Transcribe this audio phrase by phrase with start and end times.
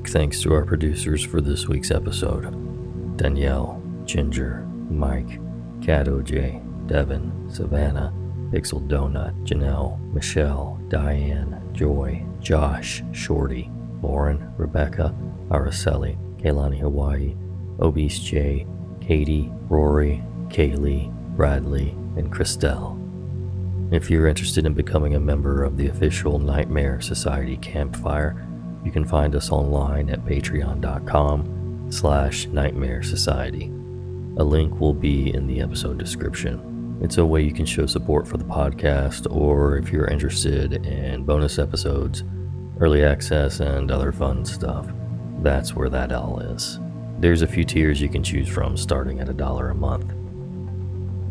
[0.00, 5.38] Big thanks to our producers for this week's episode Danielle, Ginger, Mike,
[5.82, 8.10] Cat OJ, Devin, Savannah,
[8.50, 13.70] Pixel Donut, Janelle, Michelle, Diane, Joy, Josh, Shorty,
[14.00, 15.14] Lauren, Rebecca,
[15.50, 17.36] Araceli, Kaylani Hawaii,
[17.78, 18.66] Obese J,
[19.02, 22.96] Katie, Rory, Kaylee, Bradley, and Christelle.
[23.92, 28.46] If you're interested in becoming a member of the official Nightmare Society Campfire,
[28.84, 33.66] you can find us online at patreon.com slash nightmare society.
[34.36, 36.98] A link will be in the episode description.
[37.02, 41.24] It's a way you can show support for the podcast, or if you're interested in
[41.24, 42.24] bonus episodes,
[42.78, 44.86] early access, and other fun stuff,
[45.42, 46.78] that's where that all is.
[47.18, 50.12] There's a few tiers you can choose from starting at a dollar a month.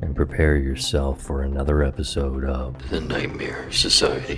[0.00, 4.36] and prepare yourself for another episode of The Nightmare Society.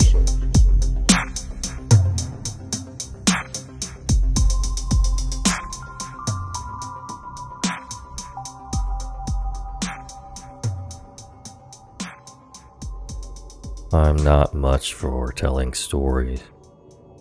[13.96, 16.42] I'm not much for telling stories,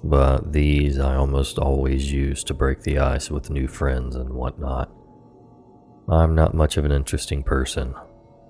[0.03, 4.91] but these I almost always use to break the ice with new friends and whatnot.
[6.09, 7.95] I'm not much of an interesting person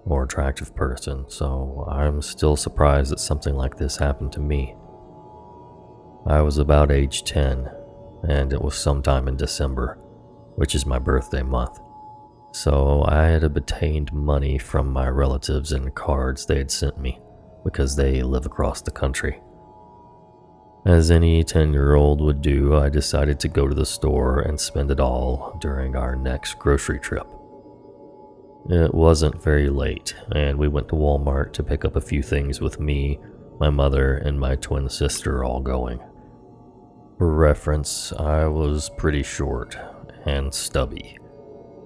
[0.05, 4.75] or attractive person, so I'm still surprised that something like this happened to me.
[6.25, 7.69] I was about age 10,
[8.27, 9.99] and it was sometime in December,
[10.55, 11.79] which is my birthday month.
[12.53, 17.19] So I had obtained money from my relatives in cards they had sent me
[17.65, 19.41] because they live across the country.
[20.85, 24.59] As any 10 year old would do, I decided to go to the store and
[24.59, 27.27] spend it all during our next grocery trip.
[28.69, 32.61] It wasn't very late, and we went to Walmart to pick up a few things
[32.61, 33.19] with me,
[33.59, 35.99] my mother, and my twin sister all going.
[37.17, 39.77] For reference, I was pretty short
[40.25, 41.17] and stubby.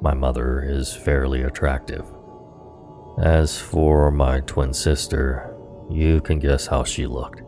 [0.01, 2.05] My mother is fairly attractive.
[3.21, 5.48] As for my twin sister,
[5.89, 7.41] you can guess how she looked.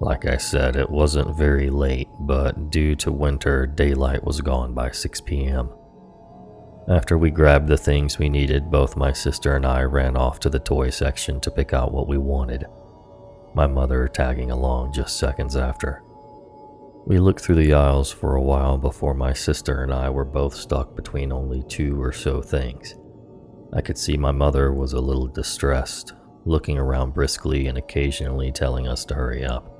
[0.00, 4.90] Like I said, it wasn't very late, but due to winter, daylight was gone by
[4.90, 5.70] 6 p.m.
[6.88, 10.50] After we grabbed the things we needed, both my sister and I ran off to
[10.50, 12.66] the toy section to pick out what we wanted,
[13.54, 16.02] my mother tagging along just seconds after.
[17.06, 20.54] We looked through the aisles for a while before my sister and I were both
[20.54, 22.96] stuck between only two or so things.
[23.72, 26.12] I could see my mother was a little distressed,
[26.46, 29.72] looking around briskly and occasionally telling us to hurry up.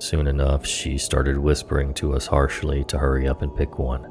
[0.00, 4.10] Soon enough, she started whispering to us harshly to hurry up and pick one.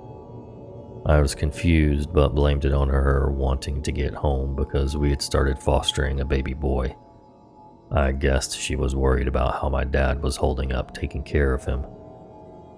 [1.06, 5.22] I was confused, but blamed it on her wanting to get home because we had
[5.22, 6.96] started fostering a baby boy.
[7.92, 11.66] I guessed she was worried about how my dad was holding up taking care of
[11.66, 11.86] him.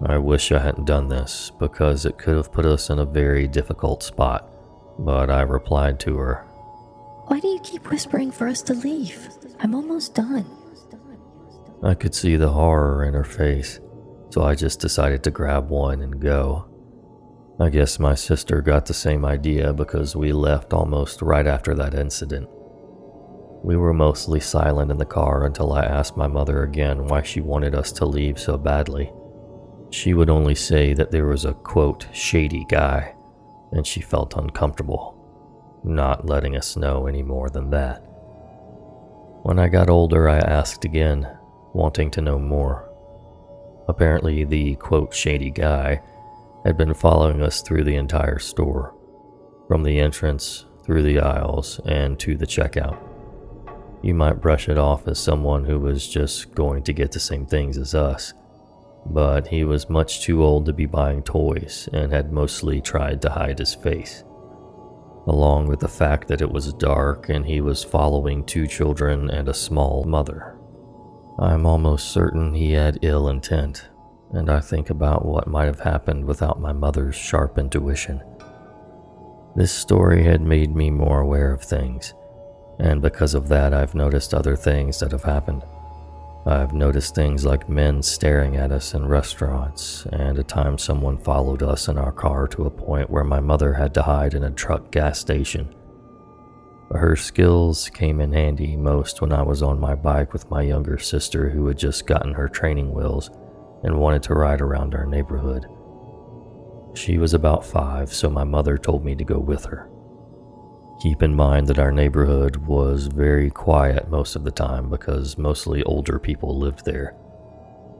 [0.04, 3.46] I wish I hadn't done this because it could have put us in a very
[3.46, 4.50] difficult spot,
[4.98, 6.46] but I replied to her
[7.26, 9.28] why do you keep whispering for us to leave?
[9.60, 10.46] I'm almost done.
[11.82, 13.80] I could see the horror in her face,
[14.30, 16.66] so I just decided to grab one and go.
[17.58, 21.94] I guess my sister got the same idea because we left almost right after that
[21.94, 22.48] incident.
[23.62, 27.40] We were mostly silent in the car until I asked my mother again why she
[27.40, 29.10] wanted us to leave so badly.
[29.90, 33.14] She would only say that there was a quote, shady guy,
[33.72, 35.13] and she felt uncomfortable
[35.84, 37.98] not letting us know any more than that.
[39.42, 41.28] When I got older, I asked again,
[41.74, 42.90] wanting to know more.
[43.88, 46.00] Apparently, the quote shady guy
[46.64, 48.94] had been following us through the entire store,
[49.68, 52.98] from the entrance, through the aisles, and to the checkout.
[54.02, 57.44] You might brush it off as someone who was just going to get the same
[57.44, 58.32] things as us,
[59.06, 63.30] but he was much too old to be buying toys and had mostly tried to
[63.30, 64.24] hide his face
[65.26, 69.48] along with the fact that it was dark and he was following two children and
[69.48, 70.56] a small mother.
[71.38, 73.88] I'm almost certain he had ill intent,
[74.32, 78.22] and I think about what might have happened without my mother's sharp intuition.
[79.56, 82.14] This story had made me more aware of things,
[82.78, 85.64] and because of that, I've noticed other things that have happened.
[86.46, 91.62] I've noticed things like men staring at us in restaurants, and a time someone followed
[91.62, 94.50] us in our car to a point where my mother had to hide in a
[94.50, 95.74] truck gas station.
[96.90, 100.98] Her skills came in handy most when I was on my bike with my younger
[100.98, 103.30] sister who had just gotten her training wheels
[103.82, 105.66] and wanted to ride around our neighborhood.
[106.92, 109.88] She was about five, so my mother told me to go with her.
[111.04, 115.82] Keep in mind that our neighborhood was very quiet most of the time because mostly
[115.82, 117.14] older people lived there.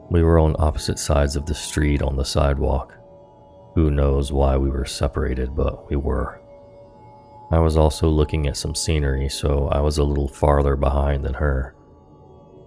[0.08, 2.94] We were on opposite sides of the street on the sidewalk.
[3.74, 6.40] Who knows why we were separated, but we were.
[7.50, 11.34] I was also looking at some scenery, so I was a little farther behind than
[11.34, 11.74] her.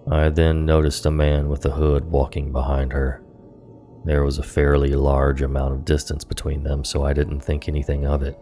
[0.08, 3.24] I then noticed a man with a hood walking behind her.
[4.04, 8.06] There was a fairly large amount of distance between them, so I didn't think anything
[8.06, 8.38] of it.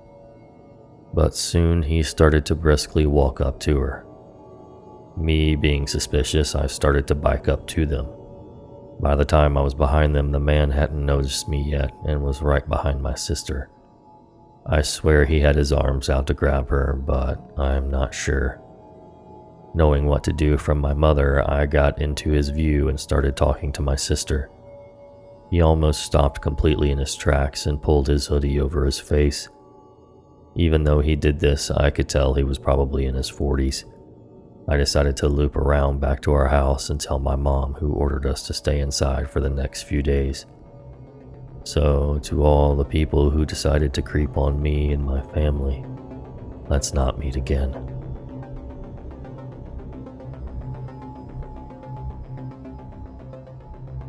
[1.14, 4.06] But soon he started to briskly walk up to her.
[5.16, 8.06] Me being suspicious, I started to bike up to them.
[9.00, 12.42] By the time I was behind them, the man hadn't noticed me yet and was
[12.42, 13.70] right behind my sister.
[14.66, 18.60] I swear he had his arms out to grab her, but I'm not sure.
[19.74, 23.72] Knowing what to do from my mother, I got into his view and started talking
[23.72, 24.50] to my sister.
[25.50, 29.48] He almost stopped completely in his tracks and pulled his hoodie over his face.
[30.56, 33.84] Even though he did this, I could tell he was probably in his 40s.
[34.68, 38.26] I decided to loop around back to our house and tell my mom, who ordered
[38.26, 40.46] us to stay inside for the next few days.
[41.64, 45.84] So, to all the people who decided to creep on me and my family,
[46.68, 47.74] let's not meet again.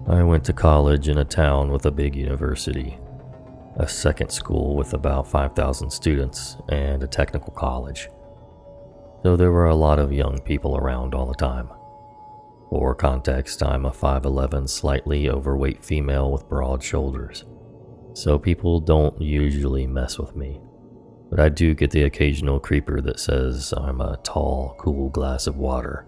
[0.08, 2.98] I went to college in a town with a big university,
[3.78, 8.10] a second school with about 5,000 students, and a technical college.
[9.24, 11.70] So there were a lot of young people around all the time.
[12.70, 17.46] For context, I'm a 5'11, slightly overweight female with broad shoulders.
[18.14, 20.60] So people don't usually mess with me.
[21.30, 25.58] But I do get the occasional creeper that says I'm a tall, cool glass of
[25.58, 26.06] water,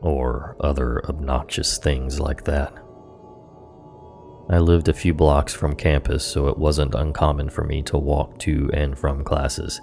[0.00, 2.72] or other obnoxious things like that.
[4.48, 8.38] I lived a few blocks from campus, so it wasn't uncommon for me to walk
[8.40, 9.80] to and from classes.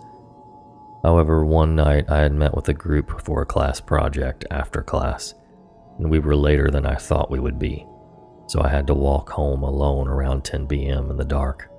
[1.03, 5.33] However, one night I had met with a group for a class project after class,
[5.97, 7.85] and we were later than I thought we would be,
[8.47, 11.11] so I had to walk home alone around 10 p.m.
[11.11, 11.69] in the dark.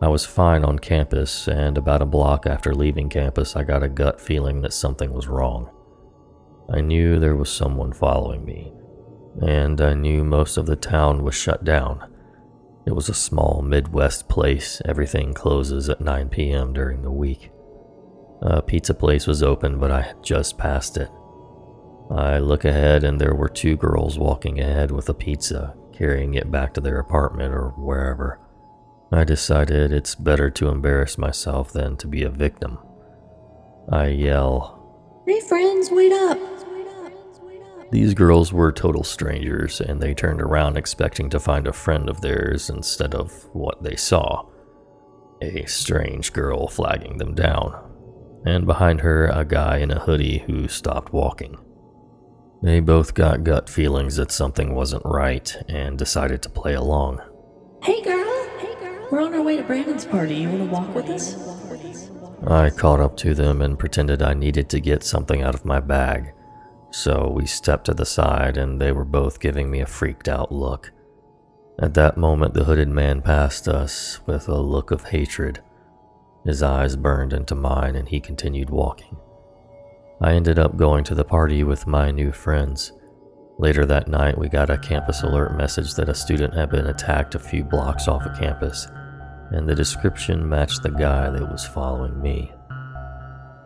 [0.00, 3.88] I was fine on campus, and about a block after leaving campus, I got a
[3.88, 5.68] gut feeling that something was wrong.
[6.72, 8.72] I knew there was someone following me,
[9.40, 12.12] and I knew most of the town was shut down.
[12.86, 16.72] It was a small Midwest place, everything closes at 9 p.m.
[16.72, 17.50] during the week.
[18.40, 21.10] A pizza place was open, but I had just passed it.
[22.10, 26.50] I look ahead, and there were two girls walking ahead with a pizza, carrying it
[26.50, 28.40] back to their apartment or wherever.
[29.12, 32.78] I decided it's better to embarrass myself than to be a victim.
[33.90, 34.78] I yell,
[35.26, 36.38] Hey, friends, wait up!
[37.90, 42.20] These girls were total strangers, and they turned around expecting to find a friend of
[42.20, 44.44] theirs instead of what they saw
[45.40, 47.74] a strange girl flagging them down,
[48.44, 51.56] and behind her, a guy in a hoodie who stopped walking.
[52.62, 57.20] They both got gut feelings that something wasn't right and decided to play along.
[57.84, 58.48] Hey, girl!
[58.58, 59.08] Hey, girl!
[59.12, 60.34] We're on our way to Brandon's party.
[60.34, 61.36] You want to walk with us?
[62.46, 65.80] I caught up to them and pretended I needed to get something out of my
[65.80, 66.32] bag
[66.90, 70.50] so we stepped to the side, and they were both giving me a freaked out
[70.50, 70.92] look.
[71.80, 75.62] At that moment, the hooded man passed us with a look of hatred.
[76.44, 79.16] His eyes burned into mine, and he continued walking.
[80.20, 82.92] I ended up going to the party with my new friends.
[83.58, 87.34] Later that night, we got a campus alert message that a student had been attacked
[87.34, 88.88] a few blocks off of campus,
[89.50, 92.52] and the description matched the guy that was following me.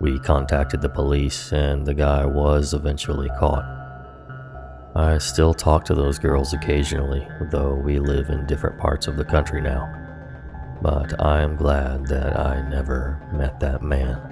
[0.02, 3.64] We contacted the police, and the guy was eventually caught.
[4.97, 9.25] I still talk to those girls occasionally, though we live in different parts of the
[9.25, 9.88] country now.
[10.82, 14.31] But I am glad that I never met that man.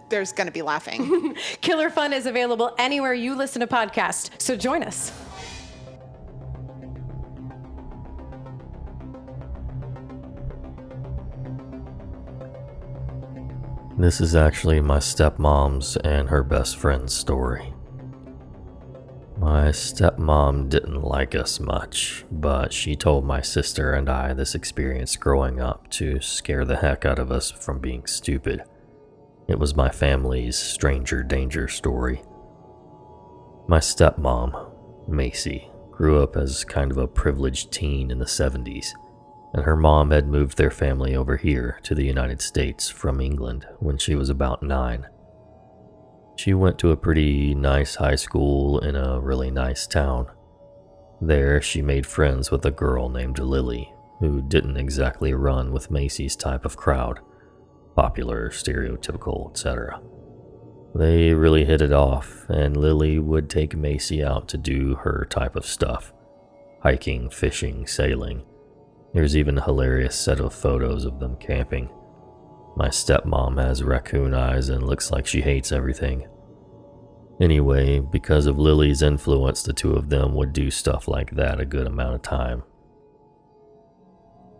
[0.11, 1.35] there's going to be laughing.
[1.61, 5.11] Killer Fun is available anywhere you listen to podcasts, so join us.
[13.97, 17.71] This is actually my stepmom's and her best friend's story.
[19.37, 25.15] My stepmom didn't like us much, but she told my sister and I this experience
[25.15, 28.63] growing up to scare the heck out of us from being stupid.
[29.47, 32.21] It was my family's stranger danger story.
[33.67, 34.71] My stepmom,
[35.07, 38.89] Macy, grew up as kind of a privileged teen in the 70s,
[39.53, 43.67] and her mom had moved their family over here to the United States from England
[43.79, 45.07] when she was about nine.
[46.37, 50.27] She went to a pretty nice high school in a really nice town.
[51.19, 56.35] There, she made friends with a girl named Lily, who didn't exactly run with Macy's
[56.35, 57.19] type of crowd
[57.95, 60.01] popular, stereotypical, etc.
[60.93, 65.55] They really hit it off, and Lily would take Macy out to do her type
[65.55, 66.13] of stuff
[66.81, 68.41] hiking, fishing, sailing.
[69.13, 71.89] There's even a hilarious set of photos of them camping.
[72.75, 76.27] My stepmom has raccoon eyes and looks like she hates everything.
[77.39, 81.65] Anyway, because of Lily's influence, the two of them would do stuff like that a
[81.65, 82.63] good amount of time.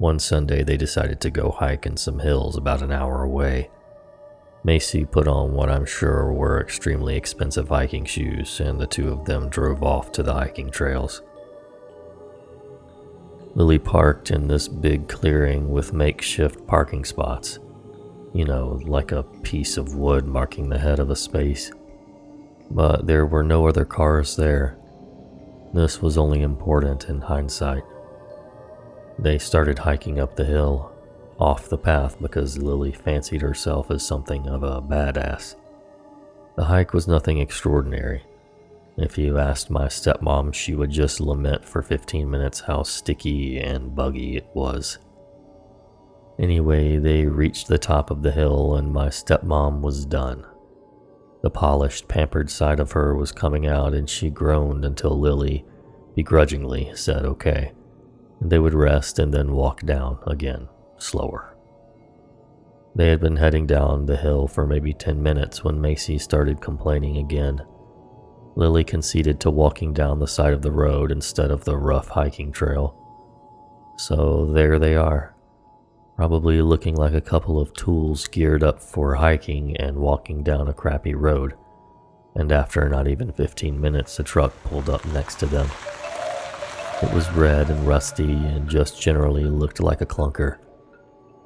[0.01, 3.69] One Sunday, they decided to go hike in some hills about an hour away.
[4.63, 9.25] Macy put on what I'm sure were extremely expensive hiking shoes, and the two of
[9.25, 11.21] them drove off to the hiking trails.
[13.53, 17.59] Lily parked in this big clearing with makeshift parking spots.
[18.33, 21.71] You know, like a piece of wood marking the head of a space.
[22.71, 24.79] But there were no other cars there.
[25.75, 27.83] This was only important in hindsight.
[29.21, 30.91] They started hiking up the hill,
[31.39, 35.55] off the path because Lily fancied herself as something of a badass.
[36.55, 38.23] The hike was nothing extraordinary.
[38.97, 43.95] If you asked my stepmom, she would just lament for 15 minutes how sticky and
[43.95, 44.97] buggy it was.
[46.39, 50.45] Anyway, they reached the top of the hill and my stepmom was done.
[51.43, 55.63] The polished, pampered side of her was coming out and she groaned until Lily,
[56.15, 57.71] begrudgingly, said okay.
[58.41, 60.67] They would rest and then walk down again,
[60.97, 61.55] slower.
[62.95, 67.17] They had been heading down the hill for maybe 10 minutes when Macy started complaining
[67.17, 67.61] again.
[68.55, 72.51] Lily conceded to walking down the side of the road instead of the rough hiking
[72.51, 72.97] trail.
[73.97, 75.35] So there they are,
[76.17, 80.73] probably looking like a couple of tools geared up for hiking and walking down a
[80.73, 81.53] crappy road.
[82.35, 85.67] And after not even 15 minutes, a truck pulled up next to them.
[87.03, 90.57] It was red and rusty and just generally looked like a clunker.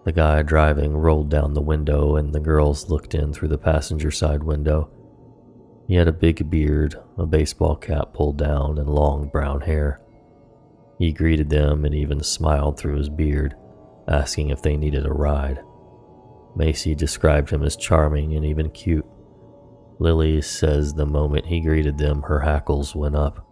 [0.03, 4.11] The guy driving rolled down the window and the girls looked in through the passenger
[4.11, 4.89] side window.
[5.87, 10.01] He had a big beard, a baseball cap pulled down, and long brown hair.
[10.99, 13.55] He greeted them and even smiled through his beard,
[14.07, 15.61] asking if they needed a ride.
[16.55, 19.05] Macy described him as charming and even cute.
[19.99, 23.44] Lily says the moment he greeted them, her hackles went up.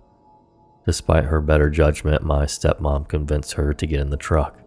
[0.86, 4.60] Despite her better judgment, my stepmom convinced her to get in the truck.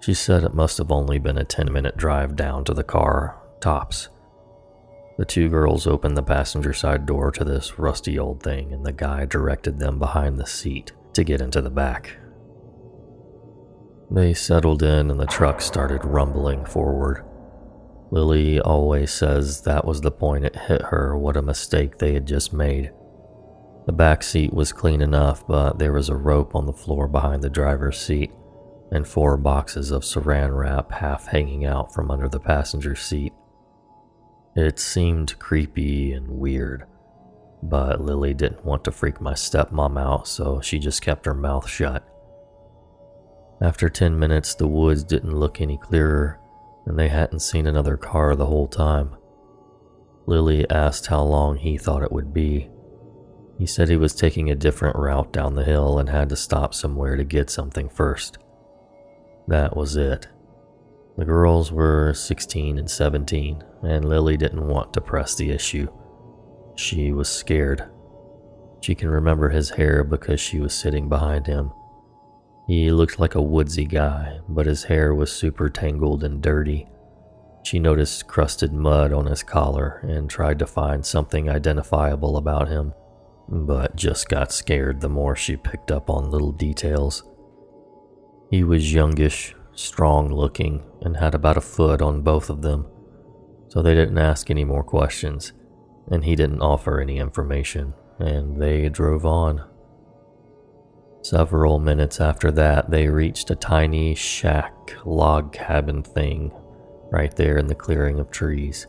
[0.00, 3.38] She said it must have only been a 10 minute drive down to the car,
[3.60, 4.08] tops.
[5.18, 8.92] The two girls opened the passenger side door to this rusty old thing, and the
[8.92, 12.16] guy directed them behind the seat to get into the back.
[14.10, 17.24] They settled in, and the truck started rumbling forward.
[18.10, 22.26] Lily always says that was the point it hit her what a mistake they had
[22.26, 22.92] just made.
[23.88, 27.42] The back seat was clean enough, but there was a rope on the floor behind
[27.42, 28.30] the driver's seat
[28.92, 33.32] and four boxes of saran wrap half hanging out from under the passenger seat.
[34.54, 36.84] It seemed creepy and weird,
[37.62, 41.66] but Lily didn't want to freak my stepmom out, so she just kept her mouth
[41.66, 42.06] shut.
[43.62, 46.38] After 10 minutes, the woods didn't look any clearer,
[46.84, 49.16] and they hadn't seen another car the whole time.
[50.26, 52.68] Lily asked how long he thought it would be,
[53.58, 56.72] he said he was taking a different route down the hill and had to stop
[56.72, 58.38] somewhere to get something first.
[59.48, 60.28] That was it.
[61.16, 65.88] The girls were 16 and 17, and Lily didn't want to press the issue.
[66.76, 67.82] She was scared.
[68.80, 71.72] She can remember his hair because she was sitting behind him.
[72.68, 76.86] He looked like a woodsy guy, but his hair was super tangled and dirty.
[77.64, 82.94] She noticed crusted mud on his collar and tried to find something identifiable about him,
[83.48, 87.24] but just got scared the more she picked up on little details.
[88.50, 92.86] He was youngish, strong looking, and had about a foot on both of them,
[93.68, 95.52] so they didn't ask any more questions,
[96.10, 99.64] and he didn't offer any information, and they drove on.
[101.22, 106.52] Several minutes after that, they reached a tiny shack log cabin thing
[107.10, 108.86] right there in the clearing of trees.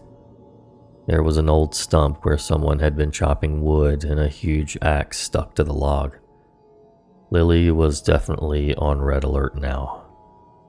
[1.09, 5.17] There was an old stump where someone had been chopping wood and a huge axe
[5.17, 6.15] stuck to the log.
[7.31, 10.05] Lily was definitely on red alert now.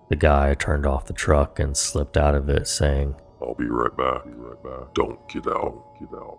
[0.08, 3.94] The guy turned off the truck and slipped out of it, saying, I'll be right
[3.94, 4.24] back.
[4.24, 4.94] Be right back.
[4.94, 5.84] Don't get out.
[6.00, 6.38] Get out.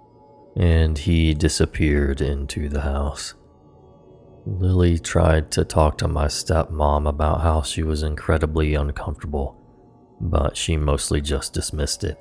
[0.55, 3.35] And he disappeared into the house.
[4.47, 9.55] Lily tried to talk to my stepmom about how she was incredibly uncomfortable,
[10.19, 12.17] but she mostly just dismissed it.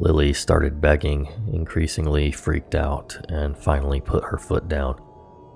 [0.00, 4.98] Lily started begging, increasingly freaked out, and finally put her foot down,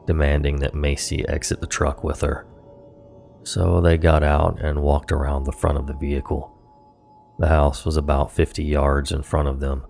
[0.06, 2.46] demanding that Macy exit the truck with her.
[3.44, 6.52] So they got out and walked around the front of the vehicle.
[7.38, 9.86] The house was about 50 yards in front of them.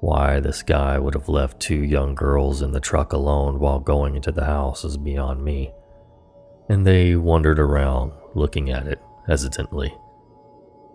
[0.00, 4.16] Why this guy would have left two young girls in the truck alone while going
[4.16, 5.74] into the house is beyond me.
[6.70, 9.94] And they wandered around, looking at it hesitantly.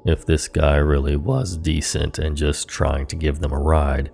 [0.06, 4.12] If this guy really was decent and just trying to give them a ride,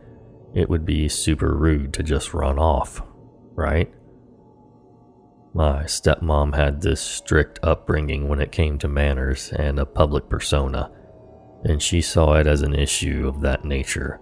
[0.53, 3.01] it would be super rude to just run off,
[3.55, 3.91] right?
[5.53, 10.91] My stepmom had this strict upbringing when it came to manners and a public persona,
[11.63, 14.19] and she saw it as an issue of that nature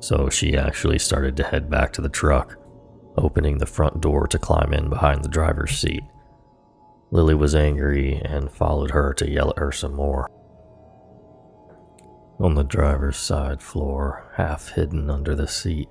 [0.00, 2.56] so she actually started to head back to the truck,
[3.16, 6.04] opening the front door to climb in behind the driver's seat.
[7.10, 10.30] Lily was angry and followed her to yell at her some more.
[12.38, 15.88] On the driver's side floor, half hidden under the seat,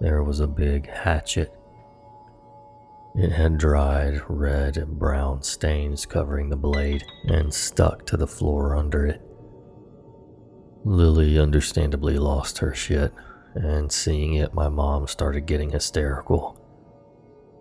[0.00, 1.52] there was a big hatchet.
[3.16, 8.76] It had dried red and brown stains covering the blade and stuck to the floor
[8.76, 9.20] under it.
[10.84, 13.12] Lily understandably lost her shit
[13.54, 16.58] and seeing it, my mom started getting hysterical.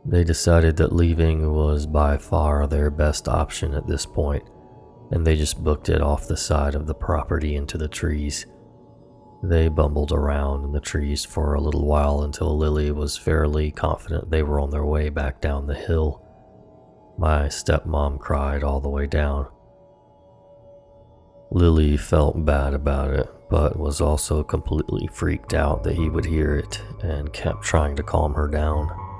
[0.05, 4.43] They decided that leaving was by far their best option at this point,
[5.11, 8.45] and they just booked it off the side of the property into the trees.
[9.43, 14.29] They bumbled around in the trees for a little while until Lily was fairly confident
[14.29, 16.25] they were on their way back down the hill.
[17.17, 19.47] My stepmom cried all the way down.
[21.51, 26.55] Lily felt bad about it, but was also completely freaked out that he would hear
[26.55, 29.10] it and kept trying to calm her down.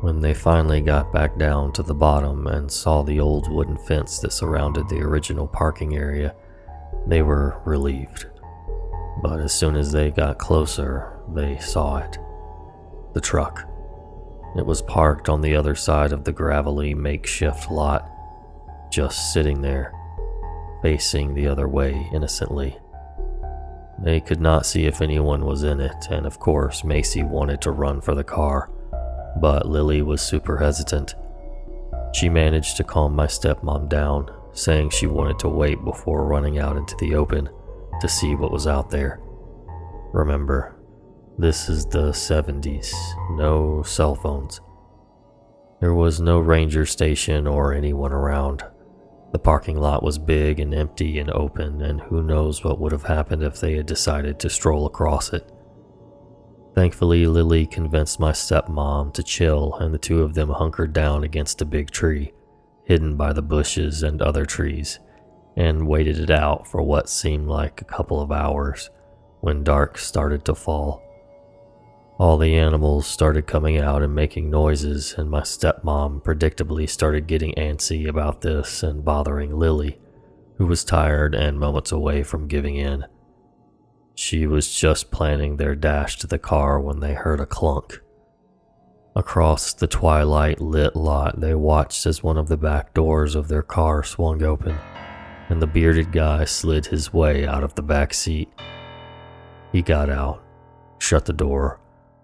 [0.00, 4.18] When they finally got back down to the bottom and saw the old wooden fence
[4.18, 6.34] that surrounded the original parking area,
[7.06, 8.26] they were relieved.
[9.22, 12.18] But as soon as they got closer, they saw it.
[13.14, 13.66] The truck.
[14.56, 18.10] It was parked on the other side of the gravelly makeshift lot,
[18.90, 19.92] just sitting there
[20.82, 22.78] facing the other way innocently.
[23.98, 27.70] They could not see if anyone was in it, and of course, Macy wanted to
[27.70, 28.70] run for the car,
[29.40, 31.14] but Lily was super hesitant.
[32.12, 36.76] She managed to calm my stepmom down, saying she wanted to wait before running out
[36.76, 37.48] into the open
[38.00, 39.20] to see what was out there.
[40.12, 40.76] Remember,
[41.38, 42.94] this is the 70s,
[43.36, 44.60] no cell phones.
[45.80, 48.64] There was no ranger station or anyone around.
[49.32, 53.04] The parking lot was big and empty and open, and who knows what would have
[53.04, 55.52] happened if they had decided to stroll across it.
[56.76, 61.62] Thankfully, Lily convinced my stepmom to chill, and the two of them hunkered down against
[61.62, 62.34] a big tree,
[62.84, 64.98] hidden by the bushes and other trees,
[65.56, 68.90] and waited it out for what seemed like a couple of hours
[69.40, 71.02] when dark started to fall.
[72.18, 77.54] All the animals started coming out and making noises, and my stepmom predictably started getting
[77.54, 79.98] antsy about this and bothering Lily,
[80.58, 83.06] who was tired and moments away from giving in.
[84.16, 88.00] She was just planning their dash to the car when they heard a clunk.
[89.14, 93.62] Across the twilight lit lot, they watched as one of the back doors of their
[93.62, 94.76] car swung open,
[95.50, 98.48] and the bearded guy slid his way out of the back seat.
[99.70, 100.42] He got out,
[100.98, 101.78] shut the door,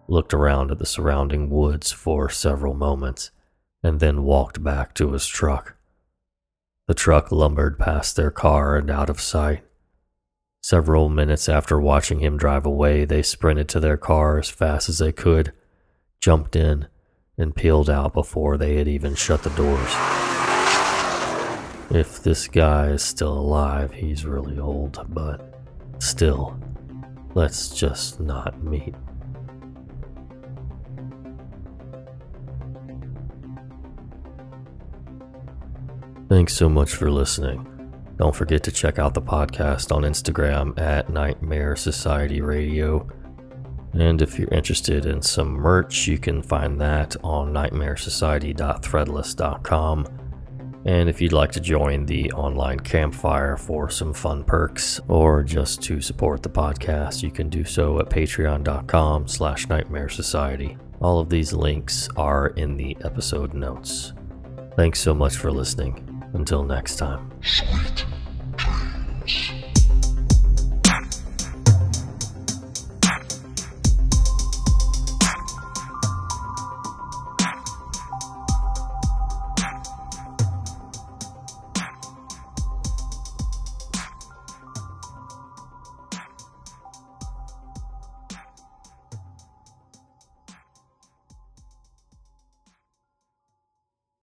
[0.08, 3.30] looked around at the surrounding woods for several moments,
[3.82, 5.76] and then walked back to his truck.
[6.88, 9.64] The truck lumbered past their car and out of sight.
[10.64, 14.98] Several minutes after watching him drive away, they sprinted to their car as fast as
[14.98, 15.52] they could,
[16.20, 16.86] jumped in,
[17.36, 19.92] and peeled out before they had even shut the doors.
[21.90, 25.52] If this guy is still alive, he's really old, but
[25.98, 26.56] still,
[27.34, 28.94] let's just not meet.
[36.28, 37.66] Thanks so much for listening.
[38.22, 43.04] Don't forget to check out the podcast on Instagram at Nightmare Society Radio.
[43.94, 50.06] And if you're interested in some merch, you can find that on nightmaresociety.threadless.com.
[50.84, 55.82] And if you'd like to join the online campfire for some fun perks or just
[55.82, 60.76] to support the podcast, you can do so at patreon.com slash nightmare society.
[61.00, 64.12] All of these links are in the episode notes.
[64.76, 66.11] Thanks so much for listening.
[66.32, 67.30] Until next time.
[67.42, 68.06] Sweet.